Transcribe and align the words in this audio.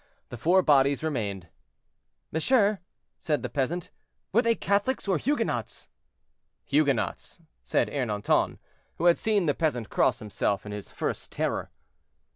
The 0.29 0.37
four 0.39 0.63
bodies 0.63 1.03
remained. 1.03 1.47
"Monsieur," 2.31 2.79
said 3.19 3.43
the 3.43 3.49
peasant, 3.49 3.91
"were 4.33 4.41
they 4.41 4.55
Catholics 4.55 5.07
or 5.07 5.19
Huguenots?" 5.19 5.89
"Huguenots," 6.65 7.39
said 7.63 7.87
Ernanton, 7.87 8.57
who 8.95 9.05
had 9.05 9.19
seen 9.19 9.45
the 9.45 9.53
peasant 9.53 9.91
cross 9.91 10.17
himself 10.17 10.65
in 10.65 10.71
his 10.71 10.91
first 10.91 11.31
terror. 11.31 11.69